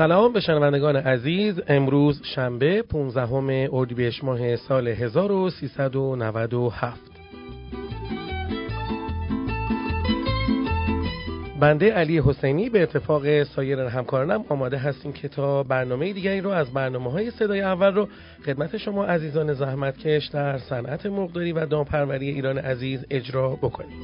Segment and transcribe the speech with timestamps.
[0.00, 1.60] سلام به شنوندگان عزیز.
[1.68, 7.00] امروز شنبه 15 اردیبهشت ماه سال 1397
[11.60, 16.72] بنده علی حسینی به اتفاق سایر همکارانم آماده هستیم که تا برنامه دیگری رو از
[16.72, 18.08] برنامه های صدای اول رو
[18.46, 23.98] خدمت شما عزیزان زحمتکش در صنعت مرغداری و دامپروری ایران عزیز اجرا بکنیم.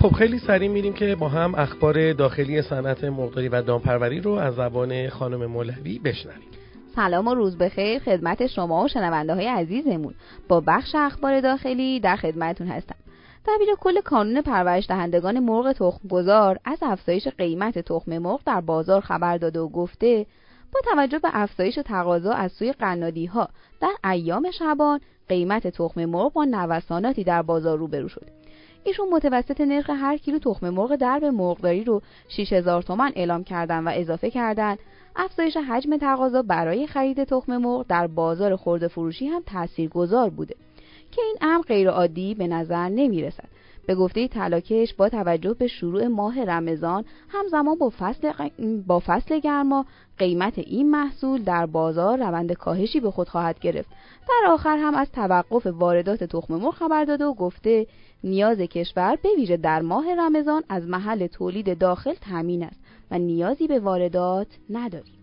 [0.00, 4.54] خب خیلی سریع میریم که با هم اخبار داخلی صنعت مرغداری و دامپروری رو از
[4.54, 6.48] زبان خانم مولوی بشنویم.
[6.94, 10.14] سلام و روز بخیر خدمت شما و شنونده های عزیزمون.
[10.48, 12.94] با بخش اخبار داخلی در خدمتون هستم.
[13.46, 19.00] دبیر کل کانون پرورش دهندگان مرغ تخم گذار از افزایش قیمت تخم مرغ در بازار
[19.00, 20.26] خبر داده و گفته
[20.72, 23.48] با توجه به افزایش تقاضا از سوی قنادی ها
[23.80, 28.39] در ایام شبان قیمت تخم مرغ با نوساناتی در بازار روبرو شد
[28.84, 33.90] ایشون متوسط نرخ هر کیلو تخم مرغ درب مرغداری رو 6000 تومان اعلام کردن و
[33.94, 34.76] اضافه کردن.
[35.16, 40.54] افزایش حجم تقاضا برای خرید تخم مرغ در بازار خرده فروشی هم تاثیرگذار بوده
[41.10, 43.48] که این امر غیرعادی به نظر نمی رسد
[43.86, 48.32] به گفته تلاکش با توجه به شروع ماه رمضان همزمان با فصل,
[48.86, 49.86] با فصل گرما
[50.18, 53.88] قیمت این محصول در بازار روند کاهشی به خود خواهد گرفت.
[54.28, 57.86] در آخر هم از توقف واردات تخم مرغ خبر داده و گفته
[58.24, 63.66] نیاز کشور به ویژه در ماه رمضان از محل تولید داخل تامین است و نیازی
[63.66, 65.14] به واردات نداریم.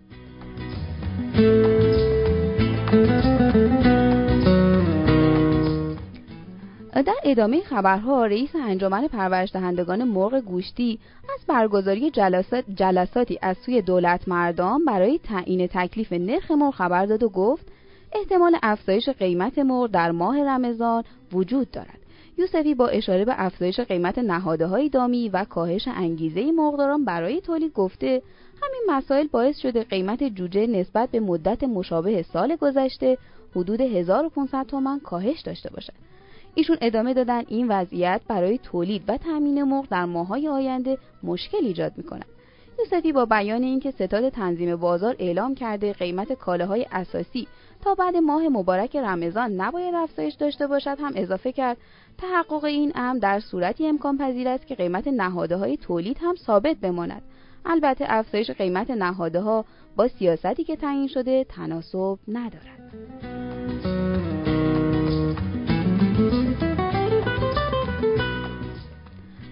[7.07, 10.99] در ادامه خبرها رئیس انجمن پرورش دهندگان مرغ گوشتی
[11.33, 17.23] از برگزاری جلسات جلساتی از سوی دولت مردان برای تعیین تکلیف نرخ مرغ خبر داد
[17.23, 17.67] و گفت
[18.13, 22.06] احتمال افزایش قیمت مرغ در ماه رمضان وجود دارد.
[22.37, 27.73] یوسفی با اشاره به افزایش قیمت نهاده های دامی و کاهش انگیزه مرغداران برای تولید
[27.73, 28.21] گفته
[28.61, 33.17] همین مسائل باعث شده قیمت جوجه نسبت به مدت مشابه سال گذشته
[33.55, 35.93] حدود 1500 تومان کاهش داشته باشد.
[36.55, 41.93] ایشون ادامه دادن این وضعیت برای تولید و تامین مرغ در ماههای آینده مشکل ایجاد
[41.97, 42.25] می‌کند.
[42.79, 47.47] یوسفی با بیان اینکه ستاد تنظیم بازار اعلام کرده قیمت کالاهای اساسی
[47.81, 51.77] تا بعد ماه مبارک رمضان نباید افزایش داشته باشد هم اضافه کرد.
[52.17, 56.77] تحقق این امر در صورتی امکان پذیر است که قیمت نهاده های تولید هم ثابت
[56.77, 57.21] بماند.
[57.65, 59.65] البته افزایش قیمت نهاده ها
[59.95, 62.93] با سیاستی که تعیین شده تناسب ندارد.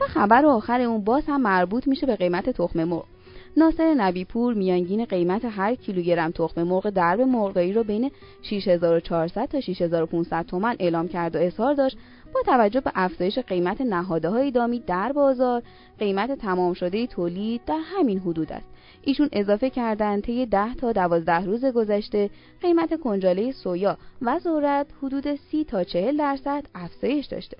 [0.01, 3.14] و خبر آخر اون باز هم مربوط میشه به قیمت تخم مرغ.
[3.57, 8.11] ناصر نبیپور میانگین قیمت هر کیلوگرم تخم مرغ درب مرغداری رو بین
[8.41, 11.97] 6400 تا 6500 تومان اعلام کرد و اظهار داشت
[12.33, 15.63] با توجه به افزایش قیمت نهاده های دامی در بازار
[15.99, 18.67] قیمت تمام شده تولید در همین حدود است.
[19.01, 22.29] ایشون اضافه کردند طی 10 تا 12 روز گذشته
[22.61, 27.57] قیمت کنجاله سویا و ذرت حدود 30 تا 40 درصد افزایش داشته.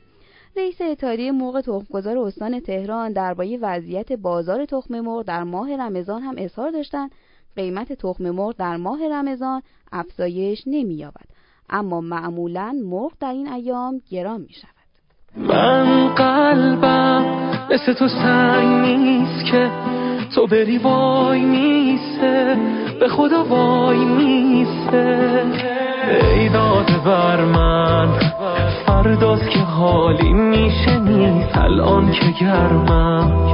[0.58, 6.36] رئیس اتحادیه مرغ تخمگذار استان تهران درباره وضعیت بازار تخم مرغ در ماه رمضان هم
[6.38, 7.12] اظهار داشتند.
[7.56, 9.62] قیمت تخم مرغ در ماه رمضان
[9.92, 11.26] افزایش نمییابد.
[11.70, 14.76] اما معمولا مرغ در این ایام گران می شود
[15.38, 17.26] من قلبم
[17.72, 19.72] مثل تو سنگ نیست که
[20.36, 22.58] تو بری وای میسه
[23.00, 25.44] به خدا وای میسه.
[26.24, 28.20] ای داده بر من
[28.86, 31.58] فرداست که حالی میشه نیست.
[31.58, 33.54] الان که گرمم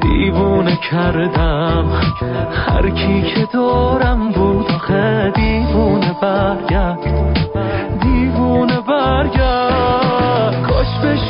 [0.00, 1.84] دیوونه کردم.
[2.66, 6.98] هر کی که دارم بود آخه دیوونه برگرد
[8.00, 11.20] دیوونه برگرد کاش بهش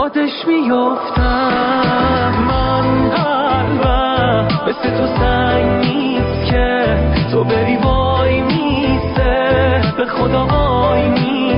[0.00, 6.98] یادش میافتم من قلبم مثل تو سنگ نیست که
[7.32, 11.49] تو بری وای میسه به خدا وای میسه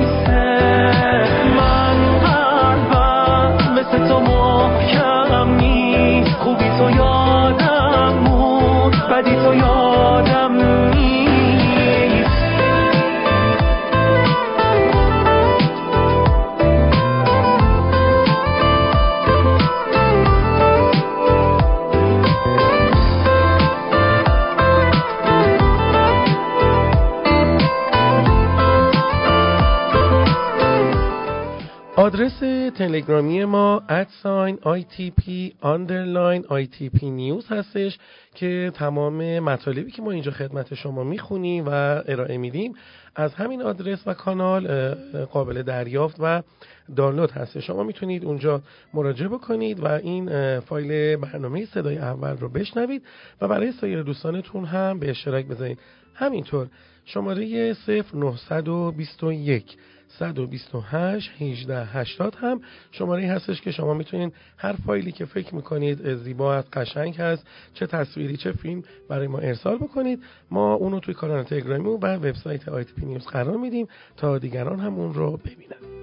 [32.23, 32.39] آدرس
[32.77, 35.21] تلگرامی ما ادساین ITP
[35.63, 37.97] underline ITP نیوز هستش
[38.35, 41.69] که تمام مطالبی که ما اینجا خدمت شما می‌خونیم و
[42.07, 42.73] ارائه میدیم
[43.15, 44.93] از همین آدرس و کانال
[45.25, 46.41] قابل دریافت و
[46.95, 48.61] دانلود هست شما می‌تونید اونجا
[48.93, 53.03] مراجعه بکنید و این فایل برنامه صدای اول رو بشنوید
[53.41, 55.79] و برای سایر دوستانتون هم به اشتراک بذارید.
[56.15, 56.67] همینطور
[57.05, 57.73] شماره
[58.13, 59.77] 0921
[60.19, 62.61] 128 18 80 هم
[62.91, 67.87] شماره هستش که شما می‌تونید هر فایلی که فکر می‌کنید زیبا است قشنگ هست چه
[67.87, 70.23] تصویری چه فیلم برای ما ارسال بکنید.
[70.51, 73.87] ما اونو توی کانال تلگرامی و وبسایت آی پی نیوز قرار میدیم
[74.17, 76.02] تا دیگران هم اون رو ببینن.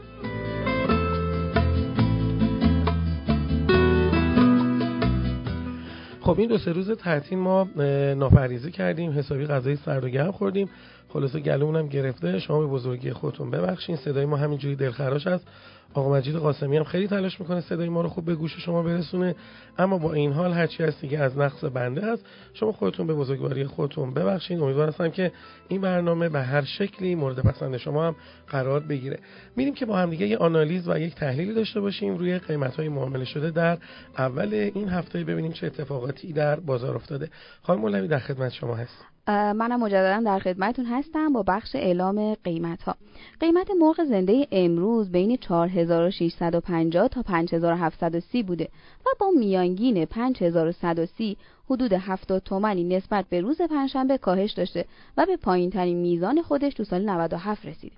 [6.21, 7.69] خب این دو سه روز تعطیل ما
[8.15, 10.71] ناپریزی کردیم حسابی غذای سرد و گرم خوردیم.
[11.09, 12.39] خلاصه گلومون گرفته.
[12.39, 13.97] شما به بزرگی خودتون ببخشین.
[13.97, 15.49] صدای ما همینجوری دلخراش است
[15.95, 19.35] آقا مجید قاسمی هم خیلی تلاش می‌کنه صدای ما رو خوب به گوش شما برسونه
[19.79, 23.65] اما با این حال هرچی هستی که از نقص بنده هست شما خودتون به بزرگواری
[23.65, 25.33] خودتون ببخشید امیدوار هستم که
[25.69, 28.17] این برنامه به هر شکلی مورد پسند شما هم
[28.49, 29.19] قرار بگیره.
[29.57, 32.89] میریم که با هم دیگه یه آنالیز و یک تحلیلی داشته باشیم روی قیمت های
[32.89, 33.79] معامله شده در
[34.19, 37.31] اول این هفته ببینیم چه اتفاقاتی در بازار افتاده.
[37.63, 42.83] خانم مولوی در خدمت شما هست منم مجددا در خدمتتون هستم با بخش اعلام قیمت
[42.83, 42.97] ها
[43.41, 48.69] قیمت مرغ زنده امروز بین 4650 تا 5730 بوده
[49.07, 51.37] و با میانگین 5130
[51.71, 54.85] حدود 70 تومانی نسبت به روز پنجشنبه کاهش داشته
[55.17, 57.97] و به پایین ترین میزان خودش تو سال 97 رسیده.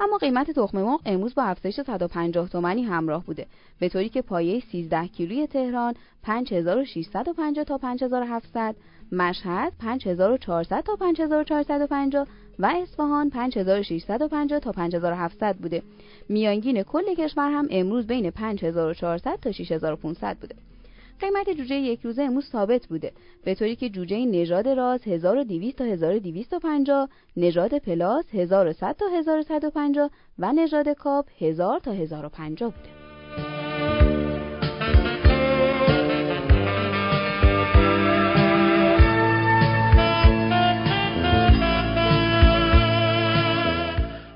[0.00, 3.46] اما قیمت تخم مرغ امروز با افزایش 150 تومانی همراه بوده
[3.78, 8.76] به طوری که پایه 13 کیلوی تهران 5650 تا 5700
[9.12, 12.26] مشهد 5400 تا 5450
[12.58, 15.82] و اصفهان 5650 تا 5700 بوده.
[16.28, 20.54] میانگین کل کشور هم امروز بین 5400 تا 6500 بوده.
[21.20, 23.12] قیمت جوجه یک روزه امروز ثابت بوده
[23.44, 30.52] به طوری که جوجه نژاد راز 1200 تا 1250 نژاد پلاس 1100 تا 1150 و
[30.52, 33.05] نژاد کاپ 1000 تا 1050 بوده.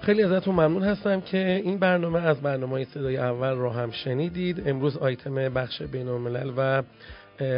[0.02, 4.68] خیلی ازتون ممنون هستم که این برنامه از برنامه های صدای اول رو هم شنیدید.
[4.68, 6.08] امروز آیتم بخش بین
[6.56, 6.82] و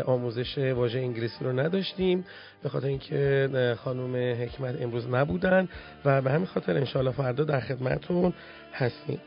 [0.07, 2.25] آموزش واژه انگلیسی رو نداشتیم.
[2.63, 3.49] به خاطر اینکه
[3.85, 5.69] خانم حکمت امروز نبودن
[6.05, 8.33] و به همین خاطر انشاءالله فردا در خدمتون
[8.73, 9.21] هستیم.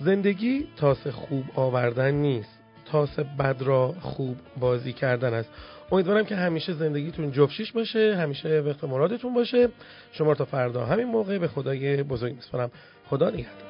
[0.00, 2.59] زندگی تاس خوب آوردن نیست.
[2.92, 5.50] تاس بد را خوب بازی کردن است.
[5.92, 9.68] امیدوارم که همیشه زندگیتون جفشیش باشه همیشه وقت مرادتون باشه.
[10.12, 12.70] شما تا فردا همین موقع به خدای بزرگ میسپارم.
[13.06, 13.69] خدا نگهدار.